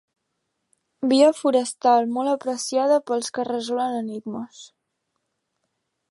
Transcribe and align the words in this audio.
Via 1.11 1.27
forestal 1.39 2.07
molt 2.15 2.31
apreciada 2.31 2.97
pels 3.11 3.29
que 3.35 3.45
resolen 3.49 3.99
enigmes. 4.01 4.63